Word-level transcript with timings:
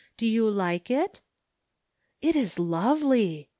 Do 0.17 0.25
you 0.25 0.49
like 0.49 0.89
it?" 0.89 1.21
"It 2.23 2.35
is 2.35 2.57
lovely 2.57 3.49